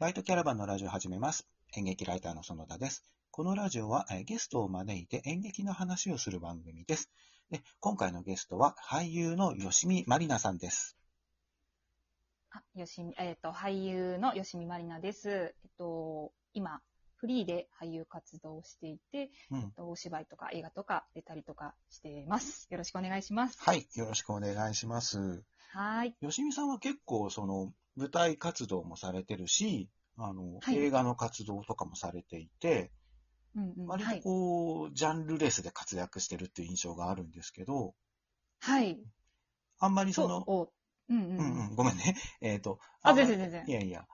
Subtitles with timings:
[0.00, 1.46] バイトキャラバンのラジオを始めます。
[1.76, 3.04] 演劇ライターの園田です。
[3.30, 7.10] このラジオはえゲストを招いて演劇の話をする番組です。
[7.50, 10.96] で今回のゲストは俳優の吉見まりなさんです。
[12.50, 15.28] あ、吉見、えっ、と、俳優の吉見まりなです。
[15.30, 16.80] えっと、今、
[17.20, 22.66] フリーで俳優活動をしていて、うんえっとお芝居とか映画とか出たりとかしています。
[22.70, 23.58] よろしくお願いします。
[23.60, 25.44] はい、よろしくお願いします。
[25.72, 26.14] はーい。
[26.22, 32.90] 吉見さんは結構その舞台活動もされてるし、あの、はい映画の活動とかもされていて、
[33.54, 33.86] うんうん。
[33.86, 34.22] 割とはい。
[34.22, 37.94] こう、ジャンルレースで活躍してるっていう印象があるんですけど、
[38.60, 38.98] はい。
[39.78, 40.72] あんまりその、そ
[41.10, 41.38] うんうん。
[41.38, 42.16] うんうん、ごめんね。
[42.40, 43.64] えっ、と、あ、全然全然。
[43.66, 44.06] いやいや、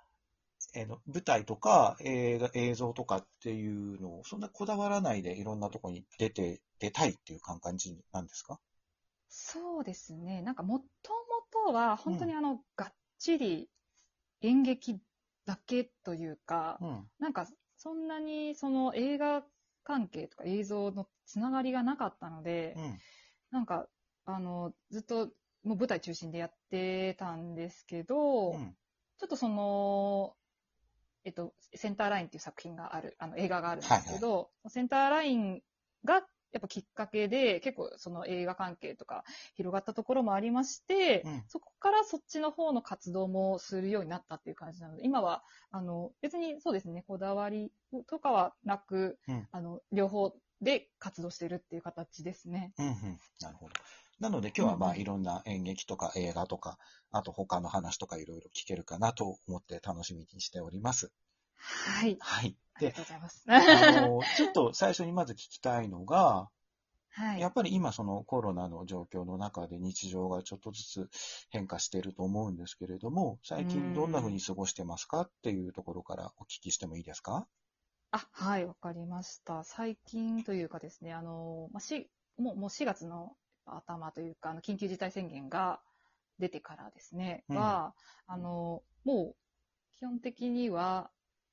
[0.76, 8.60] え舞台とか映画映像とかっていうのをそんなこだわらないでいろんなとこに出て、出たいっていう感じなんですか？
[9.28, 10.42] そうですね。
[10.42, 13.68] なんか、もともとは、本当にあの、がっちり
[14.40, 15.00] 演劇
[15.44, 17.10] だけというか、うん。
[17.18, 19.44] なんか、そんなにその映画
[19.84, 22.98] 関係とか映像のつながりがなかったので、うん。
[23.50, 23.86] なんか、
[24.24, 25.26] あの、ずっと
[25.64, 28.76] もう舞台中心でやってたんですけど、うん。
[29.18, 30.36] ちょっとその、
[31.26, 35.60] えっと、センターラインっていう作品がある、あの映画があるんですけど、センターライン
[36.04, 39.24] がやっぱきっかけで、結構その映画関係とか
[39.56, 47.72] 広がったところもありまして、うんそこからそっちの方の活動もするようになったっていう感じなので、今は、あの、別にそうですね、こだわり
[48.06, 52.72] とかはなく、うんあの、両方で活動してるっていう形ですね。
[52.78, 52.86] うん。
[52.86, 53.18] うん。
[53.40, 53.72] なるほど。
[54.20, 56.78] なので今日はまあいろんな演劇とか映画とか、
[57.10, 61.12] あと他の話とかいろいろ聞けるかなと思って楽しみにしております。
[61.58, 62.16] はい。
[62.18, 62.56] はい。
[62.78, 63.44] でありが、とうございます。
[63.48, 66.48] あの、ちょっと最初にまず聞きたいのが、
[67.10, 67.40] はい。
[67.40, 71.08] やっぱり今そのコロナの状況の中で日常がちょっとずつ
[71.50, 77.46] 変化していると思うんですけれども、最近どんな風に過ごしてますかっていうところからお聞きしてもいいですか？
[78.10, 79.62] あ、はい、わかりました。
[79.62, 85.80] 最近というかですね、あの、まあ、し、もう、もう4月の頭というか、あの、緊急事態宣言が
[86.38, 87.56] 出てからですね、うん。
[87.56, 87.94] は、
[88.26, 89.36] あの、もう、
[89.98, 91.10] 基本的には、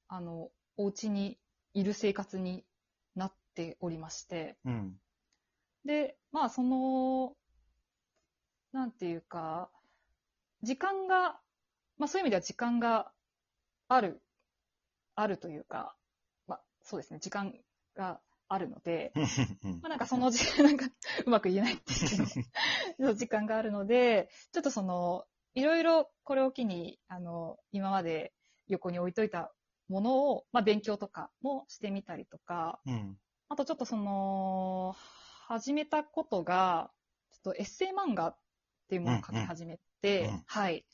[0.07, 1.39] あの、お家に
[1.73, 2.65] いる生活に
[3.15, 4.95] なっておりまして、うん。
[5.85, 7.35] で、まあ、その、
[8.71, 9.69] なんていうか、
[10.61, 11.39] 時間が、
[11.97, 13.11] まあ、そういう意味では時間が
[13.87, 14.21] ある、
[15.15, 15.95] あるというか、
[16.47, 17.53] まあ、そうですね、時間
[17.95, 20.87] があるので、うんまあ、なんかその時間、 なんか
[21.25, 22.39] うまく言えないんですけど、そ
[22.99, 28.33] の時間があるので、ちょっとその、いろいろこれを機に、あの、今まで
[28.67, 29.53] 横に置いといた
[29.87, 33.17] ものを、まあ、勉強とかもしてみたりとか、うん。
[33.49, 34.95] あとちょっとその、
[35.47, 36.91] 始めたことが、
[37.31, 38.37] ちょっとエッセイ漫画っ
[38.89, 40.85] ていうものを書き始めて、うんうんはい。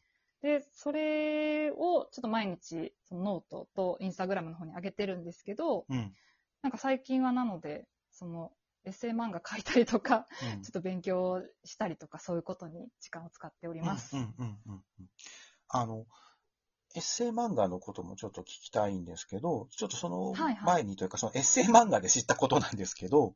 [0.42, 6.14] で、それをちょっと毎日、そのノートとインスタグラムの方に上げてるんですけど、うん。
[6.62, 8.52] なんか最近はなので、その、
[8.86, 10.26] エッセイ漫画書いたりとか、
[10.56, 14.16] うんちょっと勉強したりとか、そういうことに時間を使っております。
[14.16, 15.10] うんうんうんうん
[15.72, 16.06] あの、
[16.96, 23.36] エッセイ漫画のこともちょっと聞きたいんですけど、ちょっとそのはいはい前にというか、そのエッセイ漫画で知ったことなんですけど、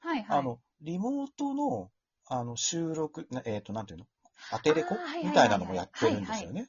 [0.00, 0.38] はいはい。
[0.40, 1.90] あの、リモートの、
[2.26, 4.06] あの、収録、なえっ、と、なんていうの？
[4.52, 4.94] アテレコ？
[5.24, 6.68] みたいなのもやってるんですよね。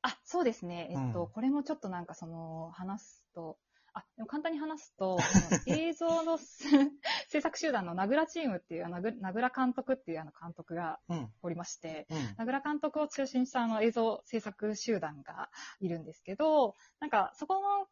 [0.00, 0.88] あ、そうですね。
[0.90, 3.58] えっと、うんこれもちょっとなんかその、話すと、
[3.94, 5.18] あ、でも簡単に話すと、
[5.66, 6.38] 映像の
[7.28, 11.32] 制作集団の名倉チームっていう、名倉監督っていうあの監督がうん。
[11.42, 12.34] おりまして、うん。
[12.38, 15.50] 名倉監督を中心にしたあの映像制作集団が
[15.80, 17.88] いるんですけど、なんかそこの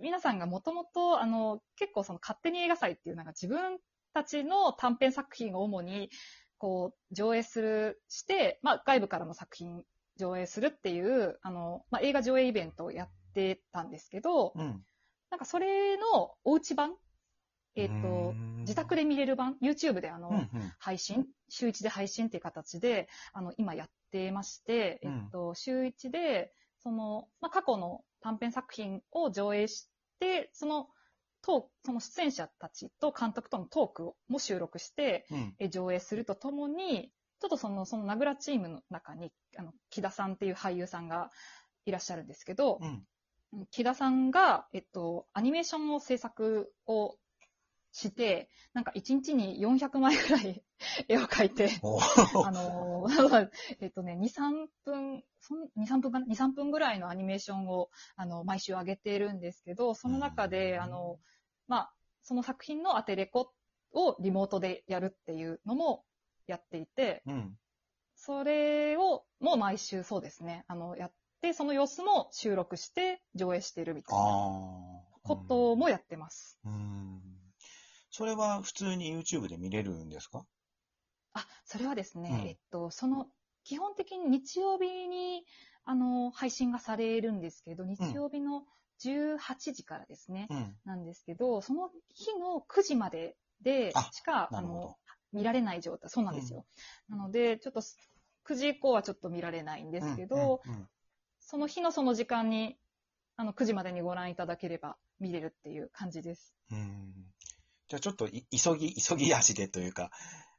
[0.00, 3.78] 皆さんがもともと、あの、結構その勝手に映画祭っていうなんか自分
[4.12, 6.10] たちの短編作品を主に
[6.58, 9.84] こう上映する、して、まあ外部からも作品
[10.16, 14.84] 上映するっていう、あの、まあ映画上映イベントをやってたんですけど、うん。
[15.30, 16.94] なんかそれのおうち版？
[17.76, 17.92] えっ、ー
[18.32, 20.50] ん自宅で見れる版 ?YouTube であの、うんうん。
[20.78, 26.52] 配信、週1で配信っていう形で、あの、今やってまして、えうんっと、週1で、
[26.82, 29.88] その、まあ、過去の短編作品を上映し
[30.18, 30.88] て、その、
[31.42, 35.54] トーク、その出演者たちと監督とのトークも収録して、うん。
[35.58, 41.30] え上映するとともに、ちょっとその、その名倉チームの中に、あの、木田さんっていう俳優さんが
[41.86, 43.04] いらっしゃるんですけど、うん。
[43.70, 47.16] 木田さんが、えっと、アニメーションを制作を
[47.92, 50.62] して、なんか1日に400枚ぐらい
[51.08, 52.00] 絵を描いて、お
[52.44, 53.50] あのー
[53.80, 61.20] えっとね、2、3分、そん2、3分かな ?2、3分ぐらいのアニメーションを、あの、毎週上げているんですけど、その中で、うんあの、
[61.66, 63.52] まあ、その作品のアテレコ
[63.92, 66.04] をリモートでやるっていうのも
[66.46, 67.58] やっていて、うん。
[68.14, 71.12] それを、もう毎週そうですね、あの、やっ
[71.42, 74.24] で、その様子も収録して上映してるみたいな。
[75.22, 76.58] こともやってます。
[76.64, 77.20] うん。
[78.10, 80.44] それは普通に YouTube で見れるんですか？
[81.34, 83.26] あ、それはですね、うんえっと、その、
[83.64, 85.44] 基本的に日曜日に、
[85.84, 88.64] あの、配信がされるんですけど、日曜日の
[89.04, 90.76] 18時からですね、うん。
[90.84, 94.96] なんですけど、その日の9時までであしか、あの、
[95.32, 96.10] 見られない状態。
[96.10, 96.64] そうなんですよ。
[97.08, 97.80] なので、ちょっと、
[98.46, 100.88] 9時以降はちょっと見られないんですけど、うんうん
[101.50, 102.76] その日のその時間に、
[103.34, 106.54] あの、9時までにご覧いただければ見れるっていう感じです。
[106.70, 107.12] うん
[107.88, 110.12] じゃあちょっとい急ぎ、急ぎ足でというか、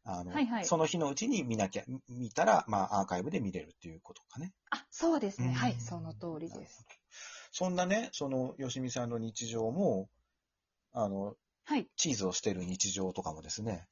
[0.03, 4.51] あの、はいはいその日のうちに見なきゃ、見たら、まあアーカイブで見れるっていうことかね。
[4.69, 5.47] あ、そうですね。
[5.47, 6.85] うんはい、その通りです。
[7.53, 10.09] そんなね、その、吉見さんの日常も、
[10.91, 11.87] あの、はい。
[11.95, 13.87] チーズをしてる日常とかもですね、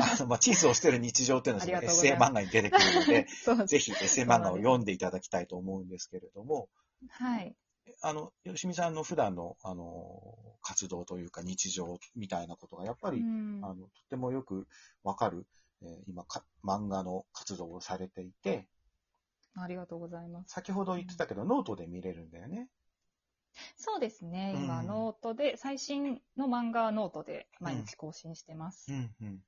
[0.00, 3.26] あのまあ、チーズをしてる日常っていうのはそのエッセイ漫画に出てくるので。
[3.66, 6.68] ぜひエッセイ漫画を読んでいただきたいと思うんですけれども、
[7.10, 7.56] はい。
[8.00, 14.66] あの、吉見さんの普段の、あの、活動というか日常みたいなことが、やっぱり、うんあの、とってもよく
[15.02, 15.46] わかる、
[15.82, 18.68] えー今か、漫画の活動をされていて、
[19.54, 20.54] ありがとうございます。
[20.54, 22.68] 先ほど言ってたけど、ノートで見れるんだよね。
[23.76, 24.54] そうですね。
[24.56, 28.92] 今、うんノートで、最新の漫画はノートで毎日更新してます。
[28.92, 29.40] うんうん。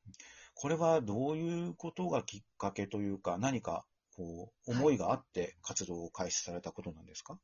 [0.55, 3.85] これはどういうことがきっかけというか、何か、
[4.17, 7.39] こう、思いがあって活動を開始されたことなんですか、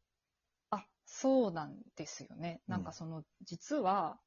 [0.70, 2.60] あ、そうなんですよね。
[2.68, 4.18] うんなんかその、実は、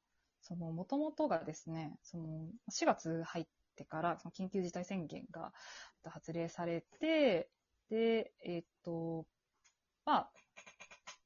[0.42, 3.46] その、もともとがですね、その、4月入っ
[3.76, 5.52] てから、その緊急事態宣言が
[6.04, 7.48] 発令されて、
[7.88, 9.26] で、えっと、
[10.04, 10.30] まあ、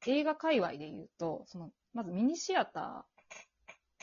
[0.09, 3.05] 映画界隈で言うと、その、まずミニシアタ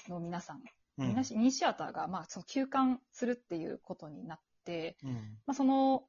[0.08, 0.62] ーの皆さん、
[0.98, 1.08] うん。
[1.08, 5.12] ミニシミニシアターが、まあ、その休館するっていうことになって、うん。
[5.46, 6.04] まあ、その、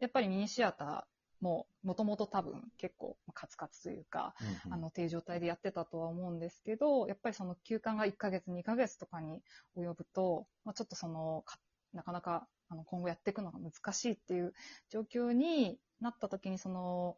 [0.00, 4.34] やっぱりミニシアターも、もともと多分結構カツカツというか、
[4.66, 9.42] うんあの、っていう状態でやってたとは思うんですけど、やっぱりその休館が1ヶ月、2ヶ月とかに
[9.76, 11.58] 及ぶと、まあ、ちょっとその、か
[11.92, 14.54] なかなか、あの、今後やっていくのが難しいっていう
[14.90, 17.16] 状況になった時に、その、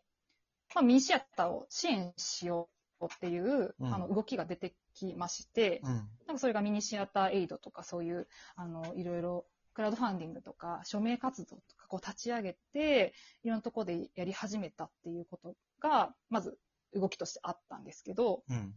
[0.74, 2.68] まあ、ミニシアターを支援しよ
[3.00, 5.94] うっていう、うんあの、動きが出てきまして、うん。
[5.94, 6.06] なん
[6.36, 13.12] かそれがミニシアターエイドとかそういう、あの、いろいろクラウドファンディングとか署名活動とかこう立ち上げて、
[13.42, 16.58] いろんなところでやり始めたっていうことが、まず
[16.94, 18.74] 動きとしてあったんですけど、うん。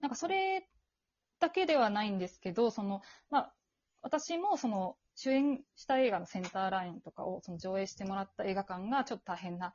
[0.00, 0.68] なんかそれ
[1.38, 3.54] だけではないんですけど、その、まあ、
[4.00, 9.74] 私もその主演した映画のセンターラインとかをその上映してもらった映画館がちょっと大変な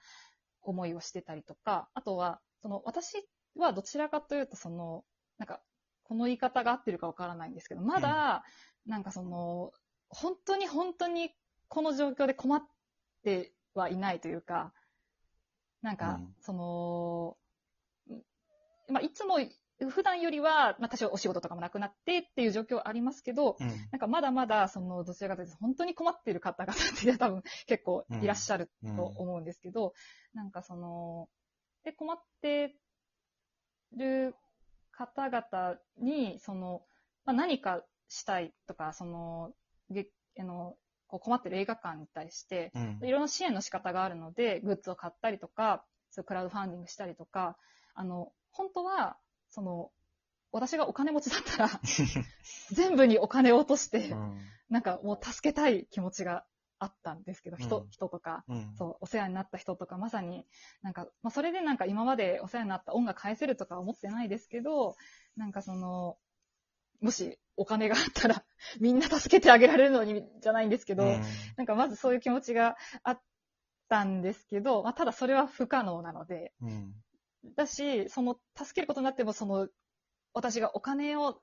[0.67, 3.25] 思いをしてたりとか、あとは、その私
[3.55, 5.03] はどちらかというとその、
[5.37, 5.61] なんか、
[6.03, 8.43] この言い方が合ってるかわからないんですけど、まだ、
[8.85, 9.71] なんかその、
[10.09, 11.31] 本当に本当に
[11.67, 12.61] この状況で困っ
[13.23, 14.73] てはいないというか、
[15.81, 17.37] なんかうん、その、
[18.89, 19.39] まあ、いつも、
[19.85, 23.67] 普段よりは、まあ、多少お仕事とかもなくなってっていう状況はありますけど、うん。
[23.91, 29.93] なんかまだまだ、その、どちらかというと、本当に困っている方々って多分結構いらっしゃるうんと思うんですけど、
[30.33, 31.29] なんかその、
[31.83, 32.75] で、困って
[33.95, 34.35] る
[34.91, 36.81] 方々に、その、
[37.25, 39.51] まあ、何かしたいとか、その、
[39.91, 40.09] げ
[40.39, 40.75] あの、
[41.07, 42.99] こう困ってる映画館に対して、うん。
[43.07, 47.57] いろんな支援の仕方があるので、グッズを買ったりとか、そうクラウドファンディングしたりとか、
[47.93, 49.17] あの、本当は、
[49.57, 49.89] その、
[50.51, 51.81] 私がお金持ちだったら、
[52.71, 54.39] 全部にお金を落として、うん。
[54.69, 56.45] なんかもう助けたい気持ちが
[56.77, 58.75] あったんですけど、人、うん人とか、うん。
[58.77, 60.45] そう、お世話になった人とか、まさに、
[60.83, 64.95] なんか、まあ、それでなんか今までお世話になった恩が返せるとかは思ってないですけど、
[65.35, 66.19] なんかその、
[67.01, 68.45] もしお金があったら、
[68.79, 71.21] みんな助けてあげられるのに、じゃないんですけど、うん
[71.55, 73.21] なんかまずそういう気持ちがあっ
[73.89, 76.93] たんですけど、まあ、ただそれは不可能なので、うん。
[77.55, 79.67] だし、その、助けることになっても、その、
[80.33, 81.41] 私がお金をっ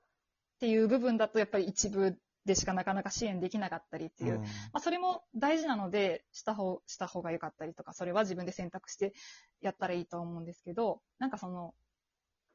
[0.59, 9.13] ていう部分だと、やっぱり一部でしかなかなか支援できなかったりっていう、まあ、それも大事なので、した方、した方が良かったりとか、それは自分で選択して
[9.61, 11.73] やったらいいと思うんですけど、なんかその、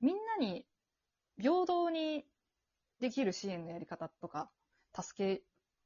[0.00, 0.64] みんなに
[1.38, 2.24] 平等に
[3.00, 4.50] できる支援のやり方とか、
[4.94, 5.42] 助け、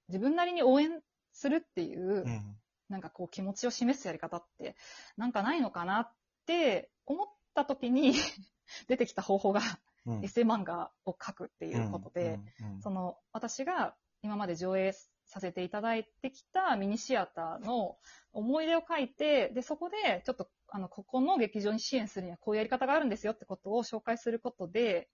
[0.09, 1.01] 自分なりに応援
[1.33, 2.57] するっていう、うん。
[2.91, 4.77] なんかこう気持ちを示すやり方って、
[5.17, 6.13] なんかないのかなっ
[6.47, 8.15] て思った時に
[8.89, 9.61] 出てきた方法が
[10.07, 10.19] うん。
[10.19, 14.93] エッセイ漫画を書くっていうことで、うん、その私が今まで上映
[15.25, 17.97] させていただいてきたミニシアターの
[18.33, 25.09] 思い出を書いて、で、そこでちょっとあの、ここの劇場に支援するにはこういうやり方があるんですよってことを紹介することで、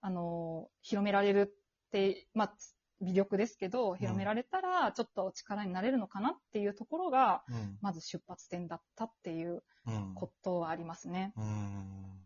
[0.00, 1.54] あの、広められる
[1.86, 2.54] って、まあ、
[3.02, 7.78] 魅力ですけど、広められたら、ちょっと力になれるのかなっていうところが、うん。
[7.80, 10.14] まず出発点だったっていううん。
[10.14, 11.32] ことはありますね。
[11.36, 12.20] うん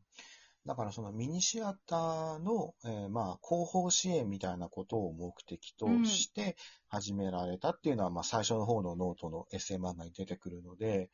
[0.67, 6.57] だからそのミニシアターの、えーまあ広報支援みたいなことを目的として
[6.89, 11.11] 始められたっていうのは、まあ最初の方のノートのエッセイ漫画に出てくるので、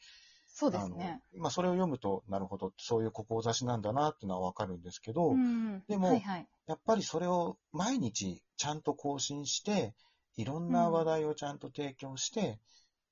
[0.52, 1.20] そうですね。
[1.34, 5.82] あのまあそれを読むと、なるほど、そういう志なんだなっていうのはわかるんですけど、うん。
[5.88, 6.46] でもはいはい。
[6.66, 9.94] やっぱりそれを毎日ちゃんと更新して、
[10.36, 12.58] いろんな話題をちゃんと提供して、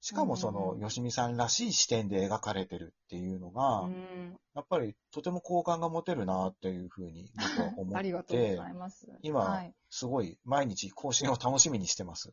[0.01, 4.37] しかもその、うんうんうん吉見さんらしい視点で描かれてるっていうのが、うん。
[4.55, 9.07] やっぱりとても好感が持てるなっていうふうに僕は思 ありがってとうござ、います。
[9.23, 12.33] 今はい、すごい毎日更新を楽しみにしてます。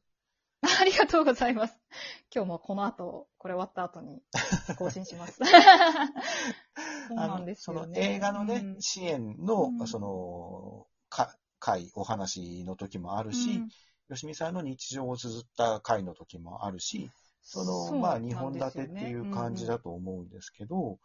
[0.82, 1.80] ありがとうございます。
[2.34, 4.22] 今日もこの後、これ終わった後に
[4.78, 5.40] 更新します。
[7.08, 7.86] そうなんですよね。
[7.86, 8.82] その映画のね、うん。
[8.82, 9.88] 支援の、うん。
[9.88, 13.70] その、か回、お話の時もあるし、うん。
[14.10, 17.10] 吉見さんの日常を綴った回の時もあるし、
[17.42, 21.00] その、そうまあ、なん二本立てっていう感じだと思うんですけど、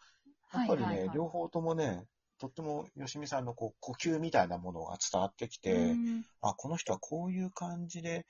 [0.53, 1.07] やっぱりね、はいはい。
[1.09, 2.07] はい両方ともね、
[2.39, 6.25] とっても吉見さんのこう呼吸みたいなものが伝わってきて、うん。
[6.41, 8.27] あ、この人はこういう感じで、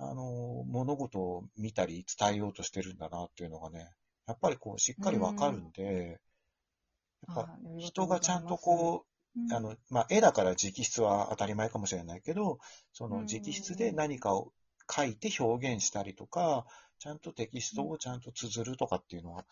[0.00, 3.92] あの、物事を見たり伝えようとしてるんだなっていうのがね、
[4.26, 6.20] やっぱりこう、しっかりわかるんで、
[7.28, 9.04] やっぱ人がちゃんとうこ
[9.36, 9.52] うん。
[9.52, 12.58] う、あの、まあ、絵だから直筆は当たり前かもしれないけど、
[12.92, 13.26] そのうん。
[13.26, 14.52] 直筆で何かを
[14.90, 16.66] 書いて表現したりとか、
[16.98, 19.44] ちゃんとテキストをちゃんと綴るとかっていうのは、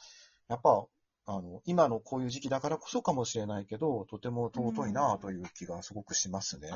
[0.49, 0.87] やっぱ、
[1.27, 6.71] あの、今のこういう時期だからこそかもしれないけど、とても尊いなという気がすごくしますね。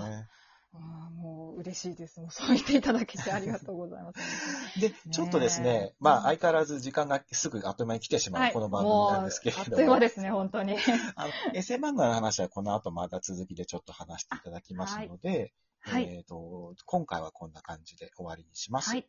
[0.75, 2.21] ああもう嬉しいです。
[2.21, 4.81] もうそう言っていただけてありがとうございます。
[4.81, 10.77] で、ちょっとですねね、まあ相変わらず時間がすぐあっという間に来てしまうこの番組なんですけれもうあっども、という間ですね、本当に。
[11.17, 16.05] あのエッセイ漫画の話はこの後また続きでちょっと話していただきますので、はい。
[16.05, 18.91] えっ、と、今回はこんな感じで終わりにします。
[18.91, 19.09] はい。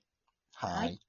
[0.54, 0.78] はい。
[0.78, 1.00] はい